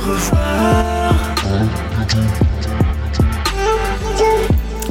[0.00, 1.10] revoir.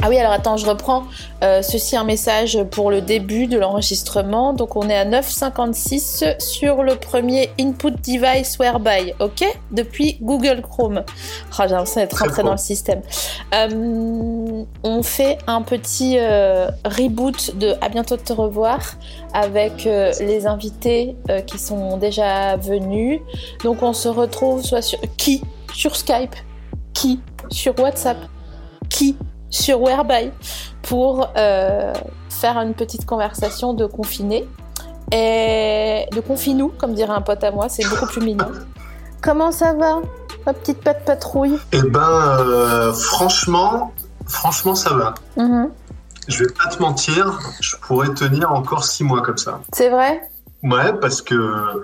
[0.02, 1.04] Ah oui, alors attends, je reprends.
[1.44, 4.54] Euh, ceci un message pour le début de l'enregistrement.
[4.54, 9.44] Donc on est à 9,56 sur le premier input device whereby, ok?
[9.70, 11.04] Depuis Google Chrome.
[11.58, 13.02] Ah, j'ai l'impression d'être rentré dans le système.
[13.54, 18.80] Euh, on fait un petit euh, reboot de À bientôt de te revoir
[19.34, 21.14] avec les invités
[21.46, 23.20] qui sont déjà venus.
[23.64, 25.42] Donc on se retrouve soit sur qui?
[25.74, 26.34] Sur Skype
[26.94, 27.20] Qui?
[27.50, 28.16] Sur WhatsApp
[28.88, 29.16] Qui?
[29.50, 30.30] Sur Whereby
[30.82, 31.92] pour euh,
[32.28, 34.48] faire une petite conversation de confiné
[35.12, 38.46] et de confinou, comme dirait un pote à moi, c'est beaucoup plus mignon.
[39.20, 40.00] Comment ça va,
[40.46, 41.58] ma petite patte patrouille?
[41.72, 43.92] Eh ben, euh, franchement,
[44.26, 45.14] franchement, ça va.
[45.36, 45.70] Mhm.
[46.28, 49.60] Je vais pas te mentir, je pourrais tenir encore six mois comme ça.
[49.72, 50.22] C'est vrai?
[50.62, 51.82] Ouais, parce que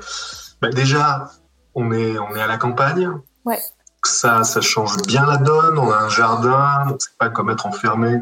[0.62, 1.30] bah, déjà,
[1.74, 3.10] on est, on est à la campagne.
[3.44, 3.58] Ouais.
[4.06, 5.78] Ça, ça change bien la donne.
[5.78, 8.20] On a un jardin, donc c'est pas comme être enfermé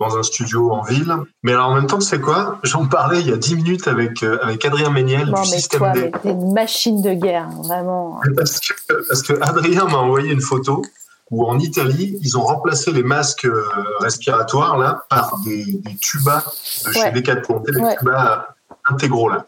[0.00, 1.14] dans un studio en ville.
[1.42, 2.58] Mais alors en même temps, tu sais quoi?
[2.62, 5.56] J'en parlais il y a dix minutes avec, euh, avec Adrien Méniel Non, du mais
[5.56, 6.10] Système toi, D.
[6.24, 8.20] mais une machine de guerre, hein, vraiment.
[8.36, 8.74] Parce que,
[9.08, 10.82] parce que Adrien m'a envoyé une photo
[11.30, 13.64] où en Italie, ils ont remplacé les masques euh,
[14.00, 16.44] respiratoires là par des, des tubas
[16.86, 17.12] de chez Ouais.
[17.12, 17.96] Decathlon, des Ouais.
[17.96, 18.48] tubas
[18.88, 19.46] intégraux là.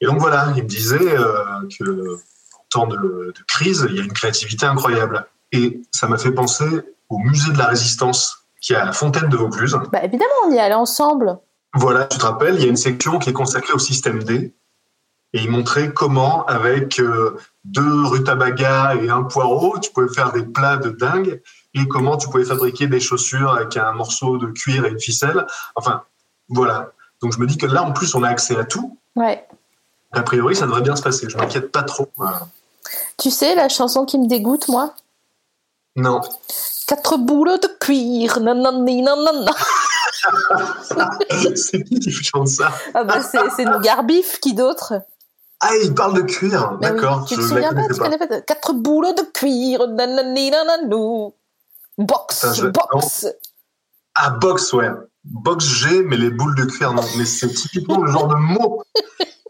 [0.00, 1.34] Et donc voilà, il me disait euh,
[1.78, 2.18] que
[2.70, 5.26] temps de, de crise, il y a une créativité incroyable.
[5.52, 6.68] Et ça m'a fait penser
[7.08, 9.76] au musée de la résistance qui est à la fontaine de Vaucluse.
[9.92, 11.38] Bah évidemment, on y allait ensemble.
[11.74, 14.54] Voilà, tu te rappelles, il y a une section qui est consacrée au système D.
[15.32, 20.42] Et il montrait comment, avec euh, deux rutabagas et un poireau, tu pouvais faire des
[20.42, 21.40] plats de dingue.
[21.74, 25.46] Et comment tu pouvais fabriquer des chaussures avec un morceau de cuir et une ficelle.
[25.76, 26.02] Enfin,
[26.48, 26.90] voilà.
[27.22, 28.98] Donc je me dis que là, en plus, on a accès à tout.
[29.14, 29.46] Ouais.
[30.10, 31.30] A priori, ça devrait bien se passer.
[31.30, 32.08] Je m'inquiète pas trop.
[32.16, 32.48] Voilà.
[33.18, 34.94] Tu sais, la chanson qui me dégoûte, moi?
[35.96, 36.20] Non.
[36.86, 39.52] Quatre boules de cuir, nanani, nanana.
[41.54, 42.72] C'est qui qui chante ça?
[42.94, 44.94] Ah bah c'est c'est nous Garbif, qui d'autre?
[45.60, 46.72] Ah, il parle de cuir.
[46.72, 47.24] Bah oui, D'accord.
[47.26, 51.34] Tu te souviens pas, connais Quatre boules de cuir, nanani, nananou.
[51.98, 53.26] Box, Putain, je- box.
[54.14, 54.88] Ah, box, ouais.
[55.24, 57.02] Box G, mais les boules de cuir, non.
[57.18, 58.82] Mais c'est typiquement le genre de mot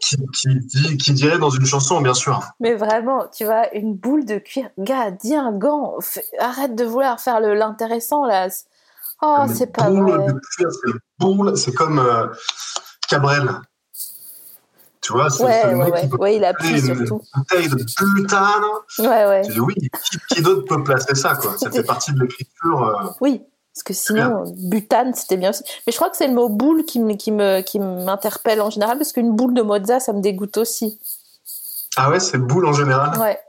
[0.01, 2.41] qui, qui, dit- qui dirait dans une chanson, bien sûr.
[2.59, 4.69] Mais vraiment, tu vois, une boule de cuir.
[4.77, 5.95] Gars, dis un gant.
[6.01, 8.47] Fais- Arrête de vouloir faire l'intéressant, là.
[9.21, 10.25] Oh, Mais c'est pas boule vrai.
[10.25, 12.27] de cuir, c'est boule, c'est comme euh,
[13.07, 13.49] Cabrel.
[15.01, 16.09] Tu vois, c'est Ouais, ouais, ouais.
[16.19, 17.21] Ouais, il appuie une surtout.
[17.35, 17.75] bouteille de
[18.15, 18.63] butane.
[18.99, 19.41] Ouais, ouais.
[19.43, 21.57] Tu dis oui, qui, qui d'autre peut placer ça, quoi?
[21.59, 22.83] Ça fait partie de l'écriture.
[22.83, 23.41] euh, Oui,
[23.73, 25.63] parce que sinon, butane, c'était bien aussi.
[25.87, 28.69] Mais je crois que c'est le mot boule qui me- qui me- qui m'interpelle en
[28.69, 30.99] général, parce qu'une boule de mozza, ça me dégoûte aussi.
[31.95, 33.17] Ah ouais, c'est boule en général?
[33.19, 33.39] Ouais.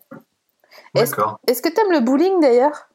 [0.95, 1.41] Est-ce D'accord.
[1.47, 2.89] est-ce que t'aimes le bowling d'ailleurs?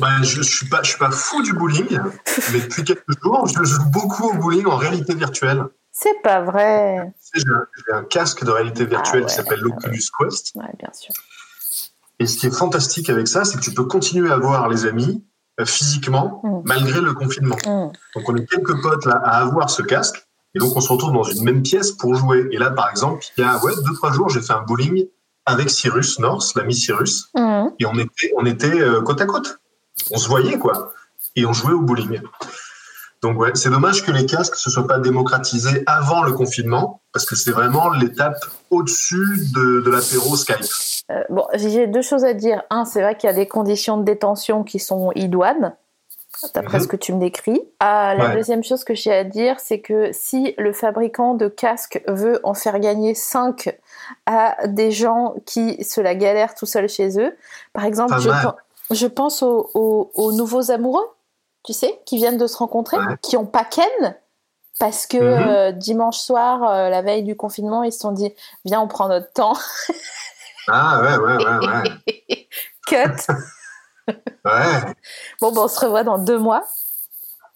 [0.00, 1.86] Bah, je, je suis pas, je suis pas fou du bowling,
[2.52, 5.64] mais depuis quelques jours, je joue beaucoup au bowling en réalité virtuelle.
[5.92, 7.12] C'est pas vrai.
[7.32, 10.50] J'ai un, j'ai un casque de réalité virtuelle Ah ouais, qui s'appelle l'Oculus Quest.
[10.56, 11.14] Ouais, bien sûr.
[12.18, 14.86] Et ce qui est fantastique avec ça, c'est que tu peux continuer à voir les
[14.86, 15.24] amis
[15.64, 16.60] physiquement Mm.
[16.64, 17.56] malgré le confinement.
[17.64, 17.92] Mm.
[18.16, 21.12] Donc on est quelques potes là à avoir ce casque et donc on se retrouve
[21.12, 22.48] dans une même pièce pour jouer.
[22.50, 25.06] Et là par exemple, il y a ouais, deux trois jours, j'ai fait un bowling
[25.46, 27.72] avec Cyrus North, l'ami Cyrus, Mhm.
[27.78, 29.58] et on était on était euh, côte à côte.
[30.10, 30.92] On se voyait quoi
[31.36, 32.20] et on jouait au bowling.
[33.24, 37.24] Donc ouais, c'est dommage que les casques se soient pas démocratisés avant le confinement parce
[37.24, 38.36] que c'est vraiment l'étape
[38.70, 39.24] au-dessus
[39.54, 40.66] de, de l'apéro Skype.
[41.10, 42.62] Euh, bon, j'ai deux choses à dire.
[42.68, 45.74] Un, c'est vrai qu'il y a des conditions de détention qui sont idoines,
[46.54, 46.82] d'après Mhm.
[46.84, 47.62] ce que tu me décris.
[47.80, 48.34] Ah, la Ouais.
[48.34, 52.52] deuxième chose que j'ai à dire, c'est que si le fabricant de casques veut en
[52.52, 53.74] faire gagner 5
[54.26, 57.34] à des gens qui se la galèrent tout seuls chez eux,
[57.72, 58.14] par exemple,
[58.90, 61.06] je, pense aux, aux- aux nouveaux amoureux,
[61.64, 63.16] tu sais, qui viennent de se rencontrer, Ouais.
[63.22, 64.16] qui ont pas ken.
[64.80, 65.48] Parce que Mhm.
[65.48, 68.32] euh, dimanche soir, euh, la veille du confinement, ils se sont dit
[68.64, 69.56] Viens, on prend notre temps.
[70.68, 72.48] Ah ouais, ouais, ouais, ouais.
[72.86, 73.32] Cut.
[74.08, 74.94] ouais.
[75.40, 76.64] Bon, ben, on se revoit dans deux mois.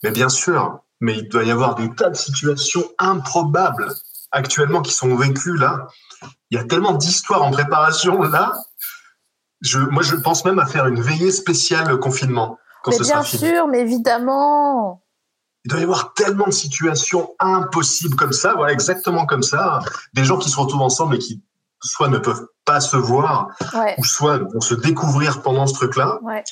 [0.02, 3.92] Mais bien sûr, mais il doit y avoir des tas de situations improbables
[4.30, 5.86] actuellement qui sont vécues là.
[6.50, 8.52] Il y a tellement d'histoires en préparation là.
[9.60, 12.58] Je, moi, je pense même à faire une veillée spéciale confinement
[12.90, 13.50] quand mais ce bien sera fini.
[13.52, 15.02] sûr, mais évidemment.
[15.64, 19.80] Il doit y avoir tellement de situations impossibles comme ça, voilà, exactement comme ça.
[20.14, 21.42] Des gens qui se retrouvent ensemble et qui
[21.82, 26.18] soit ne peuvent pas se voir, Ouais, ou soit vont se découvrir pendant ce truc-là.
[26.22, 26.42] ouais.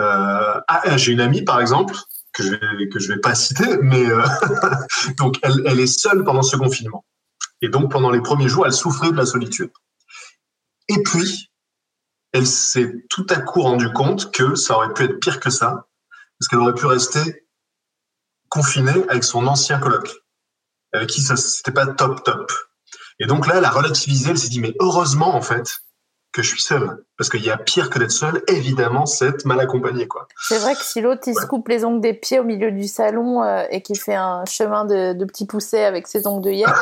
[0.00, 1.94] Euh, ah, j'ai une amie, par exemple,
[2.32, 4.22] que je vais, que je vais pas citer, mais euh,
[5.18, 7.04] donc elle, elle est seule pendant ce confinement.
[7.62, 9.70] Et donc pendant les premiers jours, elle souffrait de la solitude.
[10.88, 11.50] Et puis,
[12.34, 15.86] elle s'est tout à coup rendu compte que ça aurait pu être pire que ça,
[16.38, 17.46] parce qu'elle aurait pu rester
[18.48, 20.10] confinée avec son ancien coloc,
[20.92, 22.52] avec qui ça c'était pas top top.
[23.20, 25.78] Et donc là, elle a relativisé, elle s'est dit mais heureusement en fait
[26.32, 29.44] que je suis seule, parce qu'il y a pire que d'être seule, évidemment, c'est être
[29.44, 30.26] mal accompagné quoi.
[30.48, 32.88] C'est vrai que si l'autre il se coupe les ongles des pieds au milieu du
[32.88, 36.50] salon euh, et qu'il fait un chemin de, de petits poussets avec ses ongles de
[36.50, 36.74] hyène,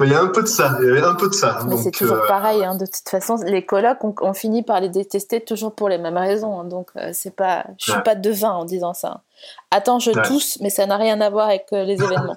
[0.00, 1.58] Il y a un peu de ça, il y un peu de ça.
[1.82, 2.62] c'est toujours euh, pareil.
[2.64, 5.96] Hein, de toute façon, les colocs, on, on finit par les détester toujours pour les
[5.96, 6.60] mêmes raisons.
[6.60, 8.02] hein, donc euh, c'est pas, je suis Ouais.
[8.02, 9.22] pas devin en disant ça.
[9.70, 10.22] Attends, je Ouais.
[10.22, 12.36] tousse, mais ça n'a rien à voir avec euh, les événements.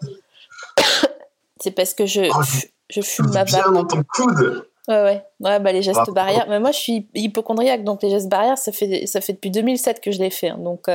[1.60, 3.74] c'est parce que je, Oh, je, je fume ma bien vape.
[3.74, 4.66] dans ton coude.
[4.88, 5.24] Ouais, ouais.
[5.42, 6.14] Ouais, bah, les gestes Bravo.
[6.14, 6.46] barrières.
[6.50, 10.00] Mais moi, je suis hypochondriaque, donc les gestes barrières, ça fait, ça fait depuis 2007
[10.02, 10.50] que je les fais.
[10.50, 10.88] hein, donc,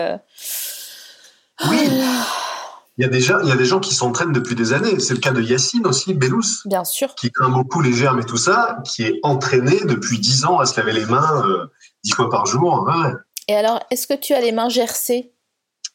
[1.71, 1.89] Oui.
[2.99, 4.99] Il y a des gens, il y a des gens qui s'entraînent depuis des années.
[5.01, 7.15] C'est le cas de Yacine aussi, Bellous, bien sûr.
[7.15, 10.67] qui craint beaucoup les germes et tout ça, qui est entraîné depuis 10 ans à
[10.67, 11.67] se laver les mains euh,
[12.05, 12.87] 10 fois par jour.
[12.89, 13.13] Ouais.
[13.49, 15.33] Et alors, est-ce que tu as les mains gercées?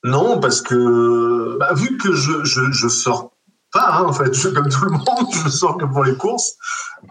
[0.04, 3.32] Non, parce que bah, vu que je, je, je sors
[3.74, 6.54] pas, hein, en fait, je, comme tout le monde, je sors que pour les courses,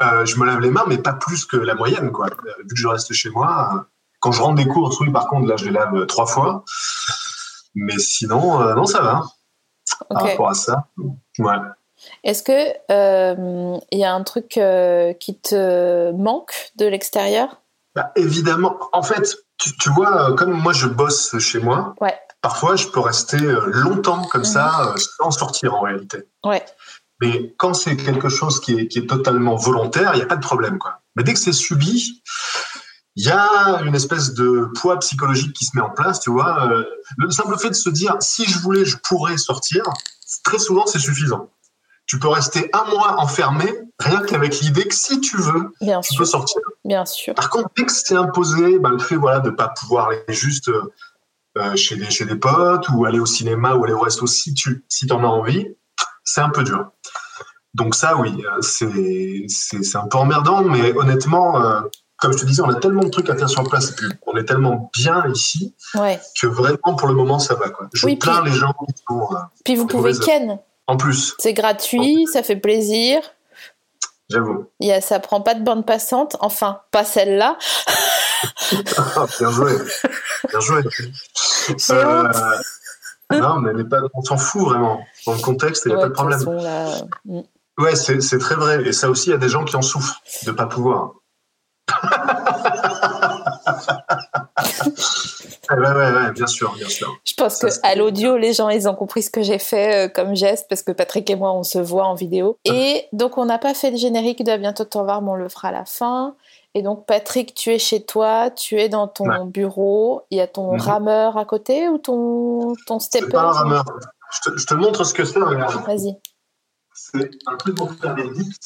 [0.03, 2.13] euh, je me lave les mains, mais pas plus que la moyenne.
[2.13, 2.27] Quoi.
[2.27, 3.79] Euh, Vu que je reste chez moi, euh,
[4.21, 6.65] quand je rentre des courses, oui, par contre, là, je les lave euh, trois fois.
[7.75, 9.23] Mais sinon, euh, non, ça va
[10.09, 10.87] par rapport à ça.
[11.39, 11.55] Ouais.
[12.25, 17.61] Est-ce que euh, il y a un truc euh, qui te manque de l'extérieur?
[17.95, 22.17] Bah, évidemment, en fait, tu, tu vois, euh, comme moi je bosse chez moi, Ouais.
[22.41, 24.47] parfois je peux rester euh, longtemps comme Mhm.
[24.47, 26.19] ça euh, sans sortir en réalité.
[26.45, 26.65] Ouais.
[27.21, 30.37] Mais quand c'est quelque chose qui est, qui est totalement volontaire, il n'y a pas
[30.37, 30.79] de problème.
[30.79, 31.01] Quoi.
[31.17, 32.23] Mais dès que c'est subi,
[33.17, 36.21] il y a une espèce de poids psychologique qui se met en place.
[36.21, 36.85] Tu vois, Euh,
[37.19, 39.83] le simple fait de se dire si je voulais, je pourrais sortir,
[40.45, 41.51] très souvent c'est suffisant.
[42.07, 46.15] Tu peux rester un mois enfermé rien qu'avec l'idée que si tu veux, Bien tu
[46.17, 46.61] peux sortir.
[46.85, 47.35] Bien sûr.
[47.35, 50.25] Par contre, dès que c'est imposé, bah, le fait voilà, de ne pas pouvoir aller
[50.29, 50.93] juste euh,
[51.59, 54.55] euh, chez, des, chez des potes ou aller au cinéma ou aller au resto si
[54.55, 55.67] tu si en as envie,
[56.25, 56.91] c'est un peu dur.
[57.75, 61.81] Donc ça, oui, c'est un peu emmerdant, mais honnêtement, euh,
[62.21, 64.07] comme je te disais, on a tellement de trucs à faire sur place et puis
[64.27, 66.21] on est tellement bien ici Ouais.
[66.41, 67.69] que vraiment, pour le moment, ça va.
[67.71, 67.89] Quoi.
[67.93, 69.35] Je Oui, plains puis- les gens qui sont...
[69.35, 70.59] euh, Puis vous pouvez ken.
[70.87, 73.21] en plus, C'est gratuit, ça fait plaisir.
[74.29, 74.67] j'avoue.
[74.81, 76.37] Il y a, ça prend pas de bande passante.
[76.41, 77.57] Enfin, pas celle-là.
[78.97, 79.73] Ah, bien joué.
[80.51, 80.83] Bien joué.
[81.91, 82.37] Honte.
[83.31, 85.01] non, mais, pas, on s'en fout vraiment.
[85.27, 86.39] Dans le contexte, il n'y a Ouais, pas de problème.
[86.39, 87.41] façon, là, mm.
[87.79, 88.83] Ouais, c'est c'est très vrai.
[88.87, 91.13] Et ça aussi, il y a des gens qui en souffrent de ne pas pouvoir.
[94.87, 97.15] Ouais, ouais, ouais, bien sûr, bien sûr.
[97.25, 99.59] Je pense Ça, que c'est- à l'audio, les gens, ils ont compris ce que j'ai
[99.59, 102.57] fait euh, comme geste parce que Patrick et moi, on se voit en vidéo.
[102.65, 105.35] Et donc, on n'a pas fait le générique de À bientôt te revoir, mais on
[105.37, 106.35] le fera à la fin.
[106.75, 109.45] Et donc, Patrick, tu es chez toi, tu es dans ton Ouais.
[109.47, 110.23] bureau.
[110.31, 110.81] Il y a ton Mhm.
[110.81, 113.85] rameur à côté ou ton, ton C'est stepper pas un rameur.
[114.33, 115.41] Je te, je te montre ce que c'est.
[115.41, 116.17] Vas-y.
[116.95, 118.57] C'est un truc pour faire des dips.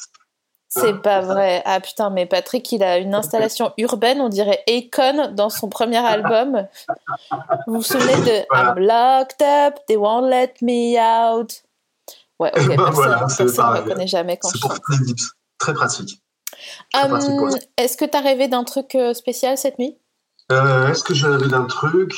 [0.76, 1.62] C'est pas vrai.
[1.66, 5.99] Ah putain, mais Patrick, il a une installation urbaine, on dirait Akon dans son premier
[5.99, 6.66] album.
[7.66, 8.71] Vous vous souvenez de Voilà.
[8.71, 11.62] I'm locked up, they won't let me out.
[12.40, 13.83] Ouais, ok, ben personne, voilà, c'est personne ne pareil.
[13.83, 15.31] reconnaît jamais quand C'est pour faire des dips.
[15.59, 16.21] Très pratique.
[16.95, 17.61] ouais.
[17.76, 19.97] Est-ce que t'as rêvé d'un truc euh, spécial cette nuit?
[20.52, 22.12] Euh, Est-ce que j'ai rêvé d'un truc?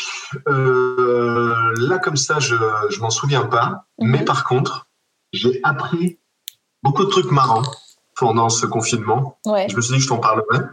[0.49, 3.85] Euh, Là, comme ça, je ne m'en souviens pas.
[3.99, 4.11] Mhm.
[4.11, 4.89] Mais par contre,
[5.33, 6.19] j'ai appris
[6.83, 7.63] beaucoup de trucs marrants
[8.17, 9.39] pendant ce confinement.
[9.47, 9.69] Ouais.
[9.69, 10.65] Je me suis dit que je t'en parlerais.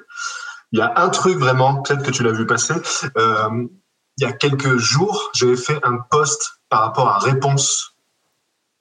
[0.71, 2.73] Il y a un truc vraiment, peut-être que tu l'as vu passer.
[3.17, 3.67] Euh,
[4.17, 7.95] il y a quelques jours, j'avais fait un post par rapport à Réponse.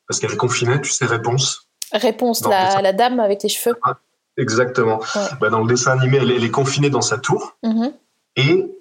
[0.07, 1.69] Parce qu'elle est confinée, tu sais, Réponse.
[1.93, 3.79] Réponse, la, dame avec les cheveux.
[4.39, 4.99] Exactement.
[5.15, 5.29] Ouais.
[5.41, 7.57] Bah, dans le dessin animé, elle, elle est confinée dans sa tour.
[7.63, 7.93] Mhm.
[8.37, 8.73] Et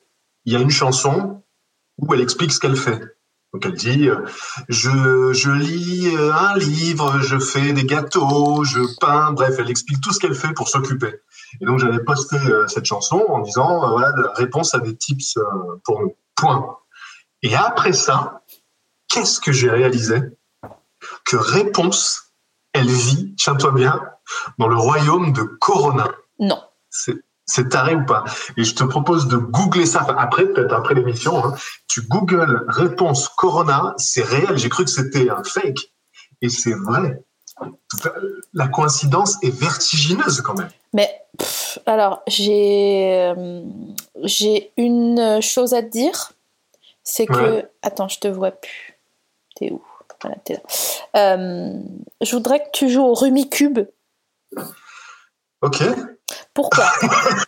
[0.45, 1.43] il y a une chanson
[1.97, 3.01] où elle explique ce qu'elle fait.
[3.53, 4.21] Donc elle dit euh,
[4.69, 9.99] je, je lis euh, un livre, je fais des gâteaux, je peins, bref, elle explique
[10.01, 11.15] tout ce qu'elle fait pour s'occuper.
[11.59, 15.37] Et donc j'avais posté euh, cette chanson en disant, voilà, réponse à des tips
[15.83, 16.15] pour nous.
[16.33, 16.77] Point.
[17.43, 18.41] Et après ça,
[19.09, 20.21] qu'est-ce que j'ai réalisé?
[21.25, 22.33] Que réponse,
[22.73, 24.01] elle vit, tiens-toi bien,
[24.57, 26.09] dans le royaume de Corona?
[26.39, 26.59] Non.
[26.89, 27.17] C'est
[27.51, 28.23] c'est taré ou pas
[28.57, 31.43] Et je te propose de googler ça Enfin, après, peut-être après l'émission.
[31.45, 31.53] hein.
[31.87, 34.57] Tu googles réponse Corona, c'est réel.
[34.57, 35.91] J'ai cru que c'était un fake,
[36.41, 37.21] et c'est vrai.
[38.53, 40.69] La coïncidence est vertigineuse quand même.
[40.93, 43.61] Mais pff, alors, j'ai euh,
[44.23, 46.31] j'ai une chose à te dire.
[47.03, 47.33] C'est que.
[47.33, 47.67] Ouais.
[47.81, 48.97] Attends, je te vois plus.
[49.55, 49.81] T'es où?
[50.21, 50.61] Voilà, t'es là.
[51.35, 51.73] Euh,
[52.21, 53.79] je voudrais que tu joues au Rumicube.
[55.61, 55.83] Ok.
[56.53, 56.85] Pourquoi?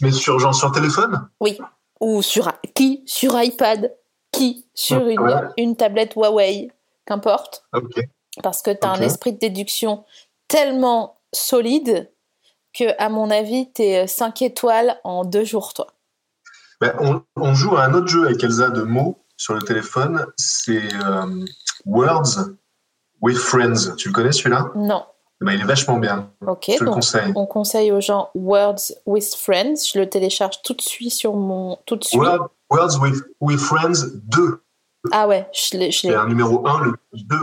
[0.00, 1.28] Mais sur genre sur téléphone?
[1.40, 1.58] Oui.
[2.00, 3.94] Ou sur qui Sur iPad?
[4.32, 5.40] Qui Sur une, Ouais.
[5.58, 6.70] une tablette Huawei?
[7.06, 7.64] Qu'importe.
[7.74, 8.00] Ok.
[8.42, 10.04] Parce que tu as un esprit de déduction
[10.48, 12.10] tellement solide
[12.72, 15.88] que, à mon avis, tu es 5 étoiles en deux jours, toi.
[16.80, 20.24] Ben, on, on joue à un autre jeu avec Elsa de mots sur le téléphone.
[20.36, 21.44] C'est euh,
[21.84, 22.38] Words
[23.20, 23.96] with Friends.
[23.96, 24.66] Tu le connais celui-là?
[24.76, 25.04] Non.
[25.40, 26.30] Ben, Il est vachement bien.
[26.46, 27.32] Ok, Je te le donc conseille.
[27.34, 29.74] on conseille aux gens Words with Friends.
[29.92, 31.78] Je le télécharge tout de suite sur mon.
[31.86, 32.20] Tout de suite.
[32.20, 34.62] Word- Words with, with Friends 2.
[35.12, 35.90] Ah ouais, je l'ai.
[35.92, 37.36] C'est un numéro 1, le 2.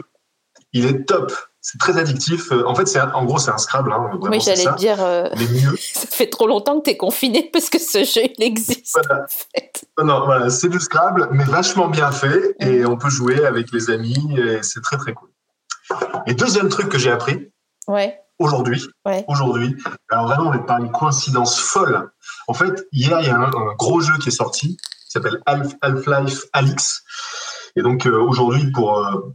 [0.74, 1.32] Il est top.
[1.60, 2.52] C'est très addictif.
[2.54, 3.92] Euh, En fait, c'est en gros, c'est un Scrabble.
[3.92, 5.76] Hein, vraiment, Oui, j'allais dire, euh, Mais mieux.
[5.94, 9.24] ça fait trop longtemps que tu es confiné parce que ce jeu, il existe Voilà.
[9.24, 9.86] en fait.
[10.02, 12.56] Non, voilà, c'est du Scrabble, mais vachement bien fait.
[12.62, 12.88] Et Mm.
[12.90, 14.16] on peut jouer avec les amis.
[14.38, 15.30] Et c'est très, très cool.
[16.26, 17.52] Et deuxième truc que j'ai appris
[17.88, 19.24] Ouais, aujourd'hui, ouais.
[19.28, 19.76] aujourd'hui.
[20.10, 22.12] Alors vraiment, on est par une coïncidence folle.
[22.48, 25.42] En fait, hier, il y a un, un gros jeu qui est sorti, qui s'appelle
[25.46, 27.04] Half- Half-Life Alix.
[27.76, 29.34] Et donc euh, aujourd'hui, pour euh,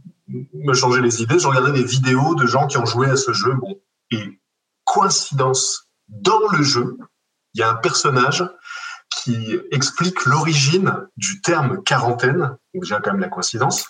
[0.53, 3.33] me changer les idées, je regardais des vidéos de gens qui ont joué à ce
[3.33, 3.53] jeu.
[3.53, 3.79] Bon,
[4.11, 4.39] et
[4.83, 6.97] coïncidence, dans le jeu,
[7.53, 8.43] il y a un personnage
[9.15, 12.57] qui explique l'origine du terme quarantaine.
[12.73, 13.85] Donc Déjà quand même la coïncidence.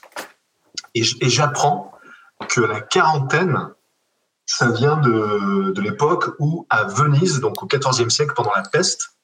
[0.95, 1.91] Et j'apprends
[2.49, 3.69] que la quarantaine,
[4.55, 9.17] ça vient de, de l'époque où, à Venise, donc au XIVe siècle, pendant la peste,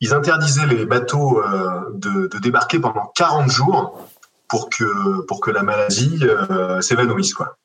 [0.00, 4.08] ils interdisaient les bateaux euh, de, de débarquer pendant 40 jours
[4.48, 7.34] pour que, pour que la maladie euh, s'évanouisse.
[7.34, 7.58] Quoi.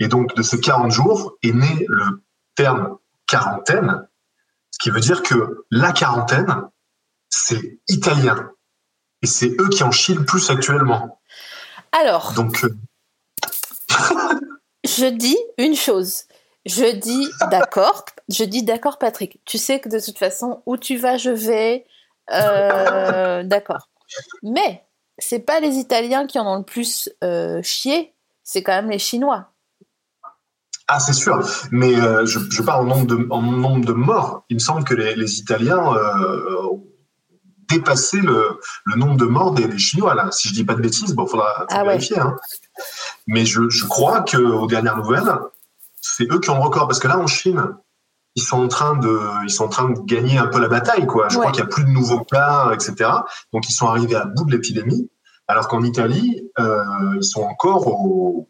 [0.00, 2.22] Et donc, de ces 40 jours est né le
[2.56, 4.06] terme quarantaine,
[4.70, 6.68] ce qui veut dire que la quarantaine,
[7.30, 8.50] c'est italien.
[9.22, 11.22] Et c'est eux qui en chient le plus actuellement.
[11.92, 12.76] Alors, Donc, euh,
[14.98, 16.24] je dis une chose.
[16.66, 18.04] Je dis d'accord.
[18.28, 19.40] Je dis d'accord, Patrick.
[19.44, 21.86] Tu sais que de toute façon, où tu vas, je vais.
[22.32, 23.88] Euh, d'accord.
[24.42, 24.84] Mais
[25.18, 28.14] c'est pas les Italiens qui en ont le plus euh, chié.
[28.42, 29.52] C'est quand même les Chinois.
[30.86, 31.40] Ah, c'est sûr.
[31.70, 34.44] Mais euh, je, je parle en nombre, de, en nombre de morts.
[34.48, 36.66] Il me semble que les, les Italiens euh,
[37.70, 40.14] dépassé le, le nombre de morts des, des Chinois.
[40.14, 40.28] Là.
[40.32, 41.88] Si je dis pas de bêtises, bon, faudra Ah ouais.
[41.90, 42.18] vérifier.
[42.18, 42.36] Hein.
[43.26, 45.32] Mais je, je crois qu'aux dernières nouvelles,
[46.00, 46.86] c'est eux qui ont le record.
[46.88, 47.64] Parce que là, en Chine,
[48.36, 51.06] ils sont en train de, ils sont en train de gagner un peu la bataille.
[51.06, 51.28] Quoi.
[51.28, 51.40] Je Ouais.
[51.40, 53.10] crois qu'il y a plus de nouveaux cas, etc.
[53.52, 55.10] Donc, ils sont arrivés à bout de l'épidémie.
[55.48, 56.82] Alors qu'en Italie, euh,
[57.16, 58.49] ils sont encore au,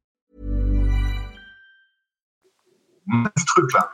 [3.07, 3.89] Du truc là.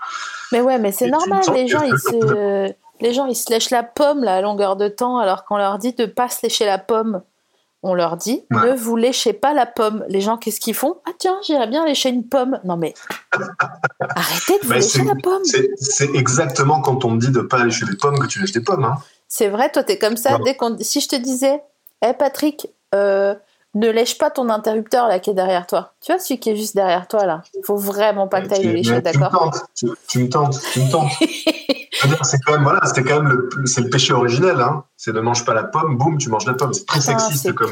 [0.51, 1.41] Mais ouais, mais c'est normal.
[1.53, 4.87] Les gens, ils se, les gens, ils se lèchent la pomme là, à longueur de
[4.87, 7.21] temps, alors qu'on leur dit de pas se lécher la pomme.
[7.83, 8.71] On leur dit Ouais.
[8.71, 10.03] ne vous léchez pas la pomme.
[10.09, 10.97] Les gens, qu'est-ce qu'ils font?
[11.07, 12.59] Ah tiens, j'irais bien lécher une pomme.
[12.63, 12.93] Non mais
[13.99, 15.43] arrêtez de vous lécher la pomme.
[15.75, 18.61] C'est exactement quand on te dit de pas lécher des pommes que tu lèches des
[18.61, 18.83] pommes.
[18.85, 18.97] Hein.
[19.27, 20.37] C'est vrai, toi, t'es comme ça.
[20.37, 20.43] Ouais.
[20.45, 21.61] Dès qu'on, si je te disais,
[22.01, 23.35] hé Patrick, euh,
[23.77, 25.93] ne lèche pas ton interrupteur là qui est derrière toi.
[26.01, 27.41] Tu vois celui qui est juste derrière toi là.
[27.63, 30.19] Faut vraiment pas que t'ailles Tu- le lécher, mais tu me d'accord tentes, tu, tu
[30.19, 31.11] me tentes, tu me tentes.
[32.07, 34.61] Dire, C'est quand même voilà, c'était quand même le, c'est le péché originel.
[34.61, 34.83] Hein.
[34.97, 36.71] C'est ne mange pas la pomme, boum, tu manges la pomme.
[36.73, 37.71] C'est très Putain, sexiste c'est comme,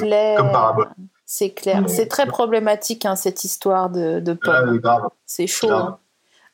[0.52, 0.90] parabole.
[1.28, 1.82] C'est clair.
[1.82, 4.82] Mais- C'est très problématique hein, cette histoire de, de Ah, pomme.
[5.26, 5.72] C'est chaud.
[5.72, 5.98] hein.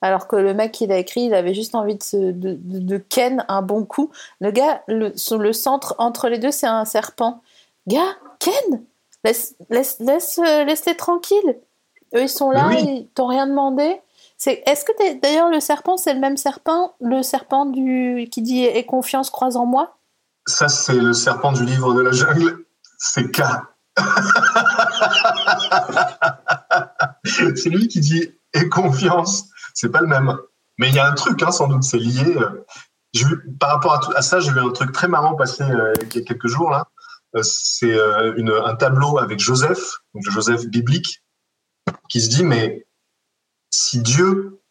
[0.02, 3.46] Alors que le mec, il a écrit, il avait juste envie de, se, de, ken
[3.48, 4.12] un bon coup.
[4.40, 7.42] Le gars, le, le centre entre les deux, c'est un serpent.
[7.88, 8.82] Gars, ken?
[9.24, 11.60] Laisse, laisse, laisse, euh, laisse-les tranquilles.
[12.16, 12.78] Eux, ils sont là, oui.
[12.82, 14.02] ils t'ont rien demandé.
[14.38, 18.42] C'est, est-ce que t'es- d'ailleurs le serpent, c'est le même serpent, le serpent du qui
[18.42, 19.98] dit "Aie confiance, croise en moi"?
[20.48, 22.66] Ça, c'est le serpent du livre de la jungle.
[22.98, 23.42] C'est K.
[27.26, 29.46] c'est lui qui dit aie confiance.
[29.74, 30.36] C'est pas le même.
[30.78, 32.36] Mais il y a un truc, hein, sans doute, c'est lié.
[32.38, 32.66] euh,
[33.14, 35.64] j'ai vu- par rapport à, tout- à ça, j'ai vu un truc très marrant passer
[35.64, 36.88] euh, il y a quelques jours là.
[37.36, 41.24] Euh, c'est euh, un tableau avec Joseph, donc le Joseph biblique,
[42.10, 42.86] qui se dit mais
[43.72, 44.62] si Dieu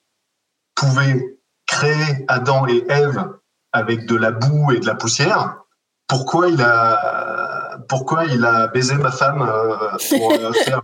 [0.74, 3.24] pouvait créer Adam et Ève
[3.72, 5.62] avec de la boue et de la poussière,
[6.06, 10.82] pourquoi il a pourquoi il a baisé ma femme euh, pour faire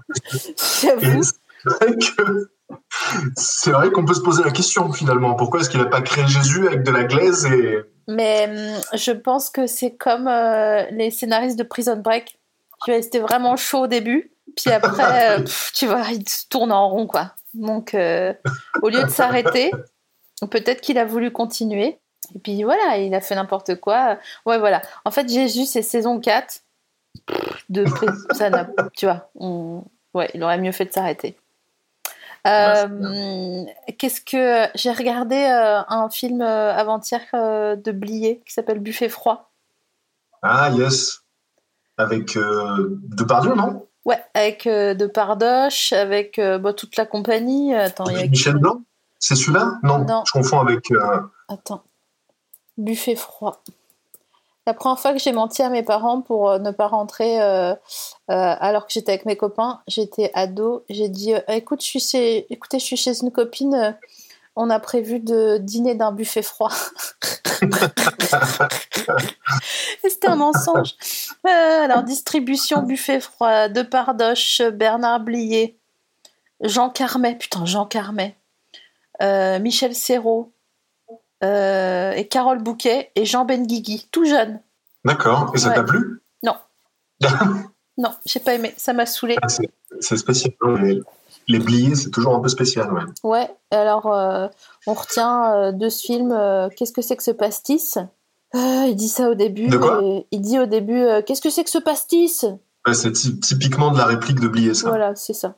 [1.64, 1.90] vrai
[3.36, 5.34] c'est vrai qu'on peut se poser la question finalement.
[5.34, 9.12] Pourquoi est-ce qu'il n'a pas créé Jésus avec de la glaise et Mais hum, je
[9.12, 12.38] pense que c'est comme euh, les scénaristes de Prison Break.
[12.84, 14.30] Tu vois, c'était vraiment chaud au début.
[14.56, 17.32] Puis après, euh, pff, tu vois, il se tourne en rond, quoi.
[17.54, 18.32] Donc, euh,
[18.82, 19.70] au lieu de s'arrêter,
[20.50, 21.98] peut-être qu'il a voulu continuer.
[22.34, 24.18] Et puis voilà, il a fait n'importe quoi.
[24.44, 24.82] Ouais, voilà.
[25.04, 26.60] En fait, Jésus, c'est saison 4.
[27.70, 29.82] De pri- ça n'a- tu vois, on-
[30.14, 31.36] ouais, il aurait mieux fait de s'arrêter.
[32.46, 33.64] Euh,
[33.98, 39.50] Qu'est-ce que j'ai regardé euh, un film euh, avant-hier de Blier qui s'appelle Buffet froid.
[40.42, 41.20] ah yes
[41.98, 43.86] avec Depardieu non?
[44.04, 47.74] Ouais, avec euh, De Pardoche, avec bah, toute la compagnie.
[47.74, 48.82] Attends, il y a Michel Blanc?
[49.18, 49.78] C'est celui-là?
[49.82, 50.22] Non, Non.
[50.26, 50.92] je confonds avec
[51.48, 51.82] Attends.
[52.76, 53.62] Buffet froid.
[54.66, 57.72] La première fois que j'ai menti à mes parents pour euh, ne pas rentrer euh,
[57.72, 57.76] euh,
[58.28, 62.80] alors que j'étais avec mes copains, j'étais ado, j'ai dit écoute, je suis chez, écoutez,
[62.80, 63.96] je suis chez une copine,
[64.56, 66.72] on a prévu de dîner d'un buffet froid.
[70.02, 70.96] C'était un mensonge.
[71.44, 75.78] Alors, distribution buffet froid, De Pardoche, Bernard Blier,
[76.60, 78.36] Jean Carmet, putain, Jean Carmet,
[79.20, 80.50] Michel Serrault,
[81.44, 84.60] euh, et Carole Bouquet et Jean Benguigui, tout jeune.
[85.04, 86.22] d'accord et ça t'a plu?
[86.42, 86.54] Non.
[87.98, 89.36] Non, j'ai pas aimé, ça m'a saoulé.
[89.40, 89.46] Ah,
[90.00, 91.00] c'est spécial les,
[91.48, 93.00] les bliés c'est toujours un peu spécial ouais.
[93.22, 94.48] Ouais, alors euh,
[94.86, 96.28] on retient euh, de ce film
[96.76, 97.96] Qu'est-ce que c'est que ce pastis?
[98.52, 99.68] Il dit ça au début.
[99.68, 100.00] De quoi?
[100.02, 102.44] et il dit au début Qu'est-ce que c'est que ce pastis?
[102.92, 105.54] C'est ty- typiquement de la réplique de blié ça Voilà, c'est ça.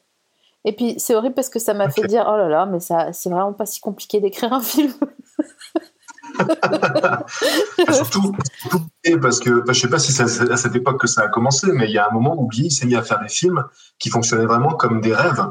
[0.64, 3.12] Et puis c'est horrible parce que ça m'a fait dire Oh là là, mais ça,
[3.12, 4.93] c'est vraiment pas si compliqué d'écrire un film.
[7.93, 8.33] Surtout,
[9.21, 11.73] parce que enfin, je sais pas si c'est à cette époque que ça a commencé,
[11.73, 13.64] mais il y a un moment où il s'est mis à faire des films
[13.99, 15.47] qui fonctionnaient vraiment comme des rêves.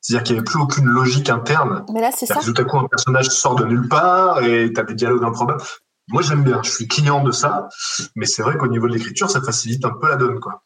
[0.00, 1.84] C'est-à-dire qu'il n'y avait plus aucune logique interne.
[1.92, 2.34] Mais là, c'est ça.
[2.34, 5.24] Que tout à coup, un personnage sort de nulle part et tu as des dialogues
[5.24, 5.62] improbables.
[6.08, 7.68] Moi, j'aime bien, je suis client de ça,
[8.14, 10.38] mais c'est vrai qu'au niveau de l'écriture, ça facilite un peu la donne.
[10.40, 10.62] Quoi.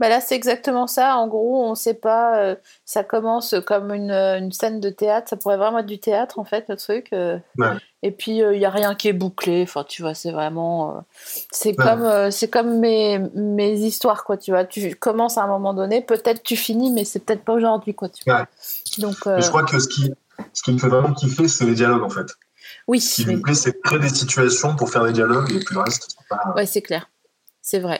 [0.00, 1.16] Bah là, c'est exactement ça.
[1.16, 2.38] En gros, on sait pas.
[2.38, 5.28] euh, ça commence comme une, euh, une scène de théâtre.
[5.30, 7.08] Ça pourrait vraiment être du théâtre, en fait, le truc.
[7.12, 7.38] euh.
[7.58, 7.72] Ouais.
[8.02, 9.62] Et puis, il y a rien qui est bouclé.
[9.62, 11.04] Enfin, tu vois, c'est vraiment.
[11.50, 11.84] c'est Ouais.
[11.84, 14.36] comme, c'est comme mes, mes histoires, quoi.
[14.36, 16.02] Tu vois, tu commences à un moment donné.
[16.02, 18.08] Peut-être tu finis, mais c'est peut-être pas aujourd'hui, quoi.
[18.08, 18.40] Tu vois.
[18.40, 18.46] Ouais.
[18.98, 20.12] Donc, je crois que ce qui,
[20.52, 22.26] ce qui me fait vraiment kiffer, c'est les dialogues, en fait.
[22.88, 25.74] oui, Ce qui me plaît, c'est créer des situations pour faire des dialogues et puis
[25.74, 26.52] le reste, pas.
[26.54, 27.08] Ouais, c'est clair.
[27.62, 27.98] C'est vrai.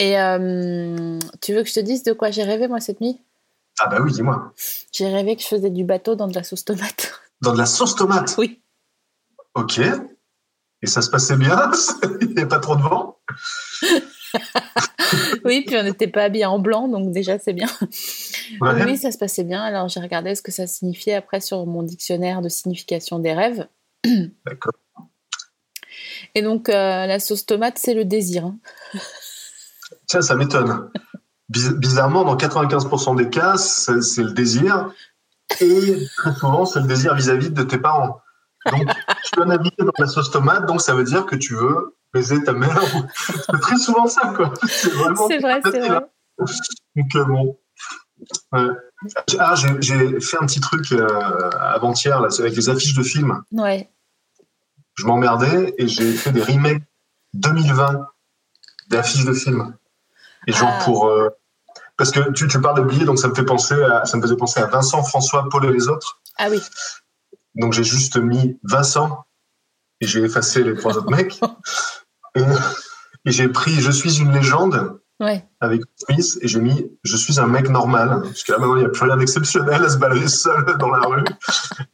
[0.00, 3.20] Et euh, tu veux que je te dise de quoi j'ai rêvé, moi, cette nuit?
[3.78, 4.52] Ah bah oui, dis-moi.
[4.92, 7.12] J'ai rêvé que je faisais du bateau dans de la sauce tomate.
[7.42, 8.34] Dans de la sauce tomate?
[8.36, 8.60] oui.
[9.54, 9.78] Ok.
[10.82, 11.70] Et ça se passait bien?
[12.20, 13.18] Il n'y avait pas trop de vent?
[15.44, 17.66] Oui, puis on n'était pas habillés en blanc, donc déjà c'est bien.
[18.60, 18.84] Ouais.
[18.84, 19.60] Oui, ça se passait bien.
[19.60, 23.66] Alors j'ai regardé ce que ça signifiait après sur mon dictionnaire de signification des rêves.
[24.04, 24.72] D'accord.
[26.36, 28.44] Et donc euh, la sauce tomate, c'est le désir.
[28.46, 28.58] hein.
[30.10, 30.90] Tiens, ça m'étonne.
[31.52, 33.92] Biz- Bizarrement, dans 95% des cas, c'est
[34.24, 34.90] le désir.
[35.60, 38.20] Et très souvent, c'est le désir vis-à-vis de tes parents.
[38.72, 38.88] Donc,
[39.22, 42.42] tu es naviguer dans la sauce tomate, donc ça veut dire que tu veux baiser
[42.42, 42.80] ta mère.
[43.46, 44.52] C'est très souvent ça, quoi.
[44.68, 45.14] C'est vrai,
[45.70, 45.88] c'est vrai.
[46.38, 46.44] hein.
[46.96, 47.58] Donc, euh, bon.
[48.52, 48.66] Ouais.
[49.38, 51.06] Ah, j'ai- fait un petit truc euh,
[51.60, 53.42] avant-hier là, avec les affiches de films.
[53.52, 53.88] Ouais.
[54.96, 56.82] Je m'emmerdais et j'ai fait des remakes
[57.34, 58.06] 2020
[58.88, 59.74] d'affiches de films.
[60.46, 60.84] Et genre Ah.
[60.84, 61.06] pour.
[61.06, 61.28] euh,
[61.96, 64.22] parce que tu, tu parles de billets, donc ça me, fait penser à, ça me
[64.22, 66.20] faisait penser à Vincent, François, Paul et les autres.
[66.38, 66.60] Ah oui.
[67.56, 69.24] Donc j'ai juste mis Vincent
[70.00, 71.38] et j'ai effacé les trois autres mecs.
[72.36, 72.42] Et,
[73.26, 75.44] et j'ai pris Je suis une légende Ouais.
[75.60, 78.20] avec Smith et j'ai mis Je suis un mec normal.
[78.22, 80.90] Parce que là maintenant il n'y a plus rien d'exceptionnel à se balader seul dans
[80.90, 81.24] la rue.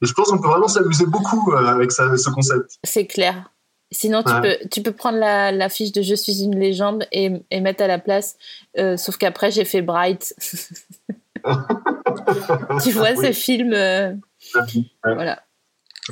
[0.02, 2.70] Et je pense qu'on peut vraiment s'amuser beaucoup euh, avec ça, ce concept.
[2.84, 3.50] C'est clair.
[3.92, 4.40] Sinon, tu, Ouais.
[4.40, 7.84] peux, tu peux prendre la, la fiche de Je suis une légende et, et mettre
[7.84, 8.36] à la place.
[8.78, 10.34] euh, sauf qu'après, j'ai fait Bright.
[12.82, 13.26] Tu vois Oui.
[13.26, 14.12] ce film euh,
[14.54, 15.14] Ouais.
[15.14, 15.42] Voilà.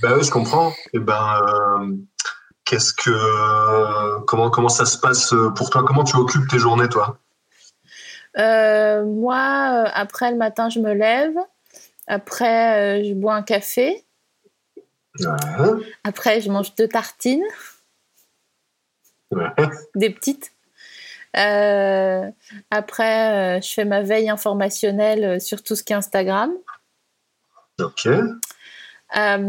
[0.02, 0.72] Bah oui, je comprends.
[0.92, 1.96] Et ben, euh,
[2.64, 5.82] qu'est-ce que, comment, comment ça se passe pour toi?
[5.84, 7.18] Comment tu occupes tes journées, toi?
[8.36, 11.34] Moi, après le matin, je me lève.
[12.06, 14.04] Après, je bois un café.
[15.20, 15.86] Ouais.
[16.04, 17.44] Après, je mange deux tartines,
[19.30, 19.46] Ouais.
[19.94, 20.52] des petites.
[21.36, 22.30] Euh,
[22.70, 26.52] après, euh, je fais ma veille informationnelle euh, sur tout ce qui est Instagram.
[27.80, 28.06] Ok.
[28.06, 28.32] Euh,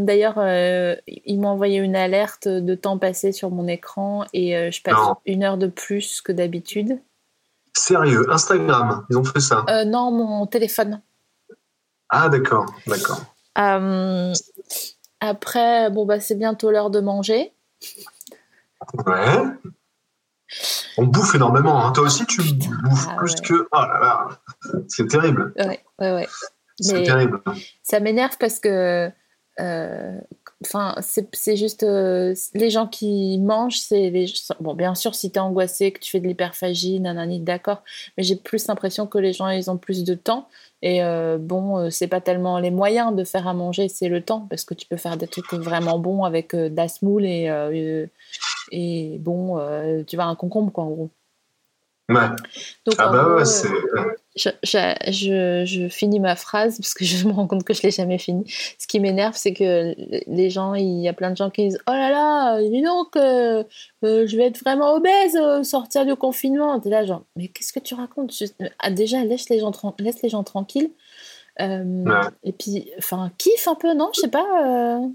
[0.04, 0.38] D'ailleurs,
[1.08, 5.18] ils m'ont envoyé une alerte de temps passé sur mon écran et je passe Non.
[5.26, 7.00] une heure de plus que d'habitude.
[7.74, 9.64] Sérieux, Instagram, ils ont fait ça?
[9.86, 11.02] Non, mon téléphone.
[12.10, 13.22] Ah, d'accord, d'accord.
[15.28, 17.54] Après, bon, bah, c'est bientôt l'heure de manger.
[19.06, 19.38] Ouais.
[20.98, 21.86] On bouffe énormément.
[21.86, 21.92] hein.
[21.92, 22.42] Toi aussi, tu
[22.84, 23.42] bouffes Ah plus ouais.
[23.48, 23.68] que.
[23.72, 24.28] Oh là là,
[24.88, 25.54] c'est terrible.
[25.58, 26.28] Ouais, ouais, ouais.
[26.80, 27.42] C'est terrible.
[27.84, 29.10] ça m'énerve parce que
[29.60, 30.18] euh,
[30.64, 34.26] enfin c'est juste euh, les gens qui mangent c'est les
[34.62, 37.84] bon bien sûr si tu es angoissé que tu fais de l'hyperphagie nanani d'accord
[38.18, 40.48] mais j'ai plus l'impression que les gens ils ont plus de temps
[40.82, 44.22] et euh, bon euh, c'est pas tellement les moyens de faire à manger c'est le
[44.22, 47.26] temps parce que tu peux faire des trucs vraiment bons avec euh, de la semoule
[47.26, 48.08] et
[48.72, 49.60] et bon
[50.08, 51.10] tu vois un concombre quoi en gros
[52.08, 52.30] Ouais.
[52.86, 53.68] donc Ah bah gros, ouais, c'est.
[54.36, 57.82] Je, je, je, je finis ma phrase parce que je me rends compte que je
[57.84, 58.44] l'ai jamais finie.
[58.80, 59.96] Ce qui m'énerve, c'est que
[60.28, 63.16] les gens, il y a plein de gens qui disent Oh là là, dis donc,
[63.16, 63.64] euh,
[64.04, 66.80] euh, je vais être vraiment obèse au sortir du confinement.
[66.80, 68.34] T'es là, genre, mais qu'est-ce que tu racontes?
[68.80, 70.92] Ah, Déjà, laisse les gens, laisse les gens tranquilles.
[71.62, 72.28] Euh, Ouais.
[72.44, 74.10] Et puis, enfin, kiffe un peu, non?
[74.14, 74.46] Je sais pas.
[74.66, 75.08] euh,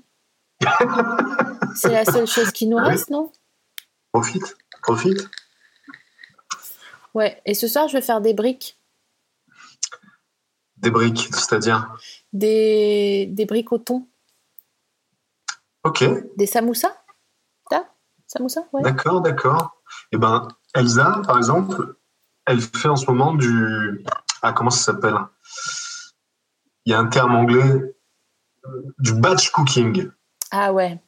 [1.76, 3.30] c'est la seule chose qui nous reste, non?
[4.12, 5.28] Profite, profite.
[7.14, 7.40] Ouais.
[7.44, 8.76] Et ce soir, je vais faire des briques.
[10.81, 11.95] Des briques, c'est-à-dire.
[12.33, 14.07] Des, des briques au thon.
[15.85, 16.05] Ok,
[16.37, 16.95] Des samoussas?
[17.71, 17.85] T'as?
[18.27, 18.83] Samoussas Ouais.
[18.83, 19.81] d'accord, d'accord.
[20.12, 21.97] Et ben, Elsa, par exemple,
[22.47, 24.05] elle fait en ce moment du.
[24.43, 25.16] Ah, comment ça s'appelle?
[26.85, 27.95] Il y a un terme anglais.
[28.99, 30.11] Du batch cooking.
[30.51, 31.01] Ah ouais.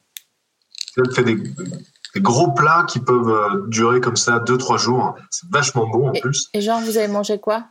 [0.97, 5.15] Elle fait des, des gros plats qui peuvent euh, durer comme ça 2-3 jours.
[5.29, 6.49] C'est vachement bon en plus.
[6.53, 7.65] Et genre, vous avez mangé quoi?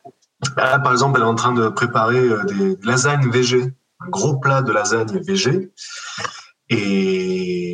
[0.57, 4.37] Là, par exemple, elle est en train de préparer euh, des lasagnes végé, un gros
[4.39, 5.73] plat de lasagne végé.
[6.69, 7.73] Et,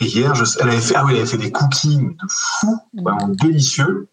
[0.00, 2.78] et hier, je, elle avait fait, ah oui, elle avait fait des cookies de fou,
[3.02, 4.08] vraiment délicieux.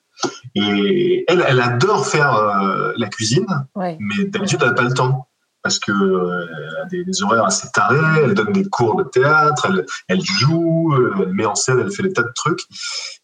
[0.56, 3.98] Et elle, elle adore faire euh, la cuisine, Ouais.
[4.00, 5.28] mais d'habitude, elle n'a pas le temps.
[5.64, 9.04] Parce que euh, elle a des, des horaires assez tarés, elle donne des cours de
[9.04, 12.62] théâtre, elle, elle joue, elle met en scène, elle fait des tas de trucs.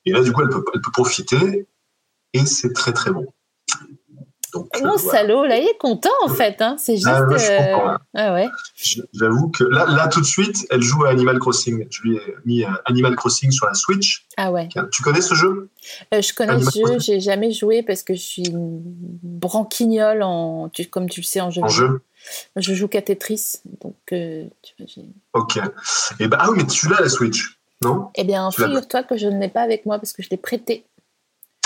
[0.05, 1.67] Et là, du coup, elle peut, elle peut profiter.
[2.33, 3.25] Et c'est très, très bon.
[4.53, 5.19] Donc, Mon euh, voilà.
[5.19, 6.61] salaud, là, il est content en fait.
[6.61, 6.75] Hein.
[6.77, 7.07] C'est juste.
[7.07, 7.97] Ah euh, comprends, ouais.
[8.13, 8.47] Ah ouais.
[9.13, 11.87] J'avoue que là, là, tout de suite, elle joue à Animal Crossing.
[11.89, 14.27] Je lui ai mis euh, Animal Crossing sur la Switch.
[14.37, 14.69] Ah ouais.
[14.91, 15.69] Tu connais ce jeu?
[16.13, 18.81] Euh, je connais Animal jeu, j'ai jamais joué parce que je suis une
[19.43, 21.61] branquignole en, tu- comme tu le sais en jeu.
[21.63, 22.01] en jeu
[22.55, 25.59] Je joue qu'à Tetris, donc euh, tu vois, Ok.
[26.19, 28.09] Et bah, ah oui, mais tu l'as la Switch, non?
[28.15, 30.85] Eh bien, figure-toi que je ne l'ai pas avec moi parce que je l'ai prêté.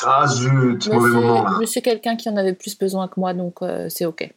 [0.05, 1.57] Ah zut, mauvais moment là.
[1.59, 4.31] monsieur quelqu'un qui en avait plus besoin que moi, donc euh, c'est ok.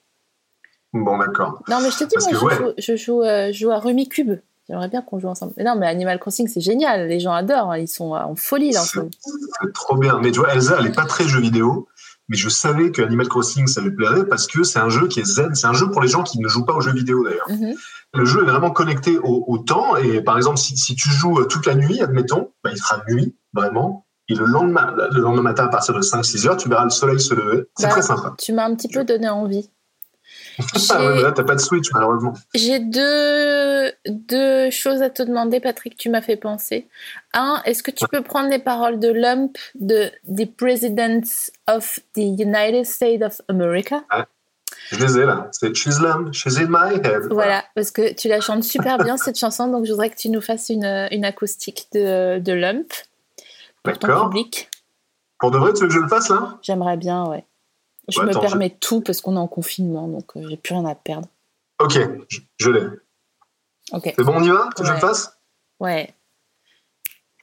[0.92, 1.62] Bon, d'accord.
[1.68, 4.08] Non, mais je te dis, moi, je, joue, je joue, euh, je joue à Rumi
[4.08, 4.40] Cube.
[4.68, 5.52] J'aimerais bien qu'on joue ensemble.
[5.56, 7.08] Mais non, mais Animal Crossing, c'est génial.
[7.08, 7.72] Les gens adorent.
[7.72, 7.78] hein.
[7.78, 10.18] Ils sont en folie là C'est trop bien.
[10.22, 11.88] Mais tu vois, Elsa, elle est pas très jeu vidéo.
[12.28, 15.20] Mais je savais que Animal Crossing, ça lui plairait parce que c'est un jeu qui
[15.20, 15.54] est zen.
[15.56, 17.48] C'est un jeu pour les gens qui ne jouent pas aux jeux vidéo d'ailleurs.
[17.50, 17.74] Mhm.
[18.14, 19.96] Le jeu est vraiment connecté au, au temps.
[19.96, 23.34] Et par exemple, si, si tu joues toute la nuit, admettons, bah, il fera nuit,
[23.52, 24.06] vraiment.
[24.30, 27.18] Et le lendemain, le lendemain matin, à partir de 5-6 heures, tu verras le soleil
[27.18, 27.64] se lever.
[27.76, 28.34] C'est Bah, très sympa.
[28.38, 29.68] Tu m'as un petit peu donné envie.
[30.90, 32.34] Ouais, là, t'as pas de Switch, malheureusement.
[32.54, 36.86] J'ai deux, deux choses à te demander, Patrick, tu m'as fait penser.
[37.32, 41.22] Un, est-ce que tu peux prendre les paroles de Lump de The President
[41.66, 44.04] of the United States of America?
[44.90, 45.48] Je les ai là.
[45.52, 47.28] C'est She's Lamb, She's in my head.
[47.30, 50.28] Voilà, parce que tu la chantes super bien cette chanson, donc je voudrais que tu
[50.28, 52.92] nous fasses une, une acoustique de, de Lump
[53.82, 54.70] pour ton public.
[55.38, 56.58] Pour de vrai, tu veux que je le fasse là?
[56.62, 57.46] J'aimerais bien, ouais.
[58.08, 60.74] Je Ouais, me attends, permets tout parce qu'on est en confinement, donc euh, j'ai plus
[60.74, 61.28] rien à perdre.
[61.78, 62.86] Ok, je, je l'ai.
[63.92, 64.68] Ok, C'est bon, on y va?
[64.76, 65.38] Que je le fasse?
[65.78, 66.14] Ouais.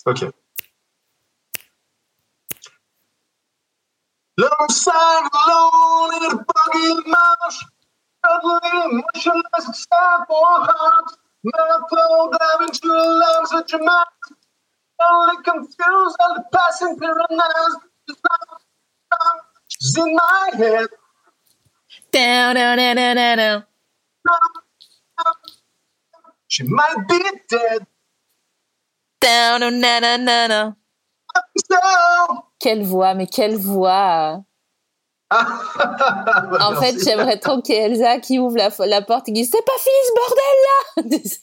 [0.06, 0.26] Ok.
[4.38, 7.66] Alone in a buggy marsh,
[8.20, 14.08] struggling, motionless except for a heart, mellow down into the lungs of your mouth,
[15.00, 16.98] only confused and the passing
[19.98, 20.88] in my head.
[22.12, 23.64] Down, down, down, down, down, down.
[26.48, 27.86] She might be dead.
[29.20, 30.76] Down, down, down, down, down.
[32.60, 34.42] Quelle voix, mais quelle voix
[35.32, 39.42] En fait, j'aimerais trop qu'il y ait Elsa qui ouvre la, la porte et qui
[39.42, 40.14] dise C'est pas fini ce
[41.06, 41.38] bordel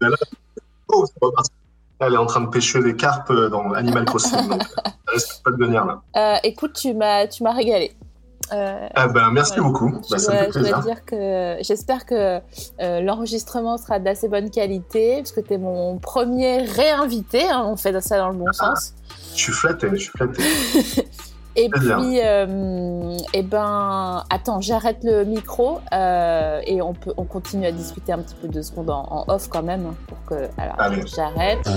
[0.00, 0.16] là
[0.92, 1.04] Oh.
[2.00, 4.48] Elle est en train de pêcher des carpes dans Animal Crossing.
[4.48, 6.00] donc, elle risque pas de venir là.
[6.16, 7.92] Euh, Écoute, tu m'as tu m'as régalé.
[8.52, 9.68] Euh, Ah ben, merci Voilà.
[9.68, 10.00] beaucoup.
[10.06, 12.38] Je Bah, ça me dois, je dire que j'espère que
[12.80, 17.76] euh, l'enregistrement sera d'assez bonne qualité, parce que tu es mon premier réinvité, hein, on
[17.76, 18.94] fait ça dans le bon sens.
[19.34, 20.42] Je suis flatté, je suis flatté.
[21.60, 27.24] Et Très puis, euh, eh ben, attends, j'arrête le micro euh, et on, peut, on
[27.24, 30.24] continue à discuter un petit peu deux secondes en, en off quand même, hein, pour
[30.24, 30.48] que.
[30.56, 31.68] Alors, j'arrête.